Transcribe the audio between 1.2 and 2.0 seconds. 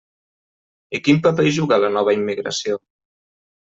paper hi juga la